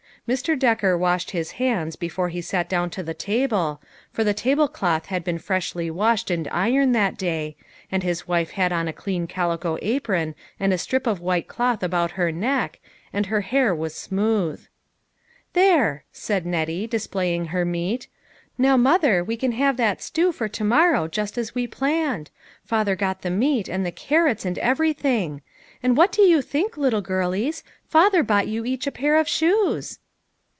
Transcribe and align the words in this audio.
Mr. 0.29 0.57
Decker 0.57 0.95
washed 0.95 1.31
his 1.31 1.53
hands 1.53 1.95
before 1.95 2.29
he 2.29 2.41
sat 2.41 2.69
down 2.69 2.91
to 2.91 3.01
the 3.01 3.13
table, 3.13 3.81
for 4.13 4.23
the 4.23 4.35
tablecloth 4.35 5.07
had 5.07 5.23
been 5.23 5.39
freshly 5.39 5.89
washed 5.89 6.29
and 6.29 6.47
ironed 6.49 6.93
that 6.93 7.17
day, 7.17 7.55
and 7.91 8.03
his 8.03 8.27
wife 8.27 8.51
had 8.51 8.71
on 8.71 8.87
a 8.87 8.93
clean 8.93 9.25
calico 9.25 9.79
apron 9.81 10.35
and 10.59 10.71
a 10.71 10.77
strip 10.77 11.07
of 11.07 11.19
white 11.19 11.47
cloth 11.47 11.81
about 11.81 12.11
her 12.11 12.31
neck, 12.31 12.79
and 13.11 13.25
her 13.25 13.41
hair 13.41 13.73
was 13.73 13.95
smooth.." 13.95 14.63
There!" 15.53 16.05
said 16.11 16.45
Nettie, 16.45 16.85
displaying 16.85 17.45
her 17.45 17.65
meat," 17.65 18.07
now, 18.59 18.77
mother, 18.77 19.23
we 19.23 19.35
can 19.35 19.53
have 19.53 19.75
that 19.77 20.03
stew 20.03 20.31
for 20.31 20.47
to 20.47 20.63
morrow, 20.63 21.07
just 21.07 21.35
as 21.35 21.55
we 21.55 21.65
planned. 21.65 22.29
Father 22.63 22.95
got 22.95 23.23
the 23.23 23.31
meat, 23.31 23.67
and 23.67 23.83
the 23.83 23.91
carrots, 23.91 24.45
nd 24.47 24.59
everything. 24.59 25.41
And 25.81 25.97
LONG 25.97 26.09
STORIES 26.11 26.11
TO 26.11 26.17
TELL. 26.17 26.21
133 26.21 26.21
what 26.21 26.21
do 26.21 26.21
you 26.21 26.41
think, 26.43 26.77
little 26.77 27.01
girlies, 27.01 27.63
father 27.87 28.21
bought 28.23 28.47
you 28.47 28.63
each 28.63 28.85
a 28.85 28.91
pair 28.91 29.17
of 29.17 29.27
shoes 29.27 29.97